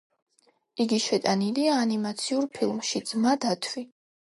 [0.85, 3.91] იგი შეტანილია ანიმაციურ ფილმში ძმა დათვი.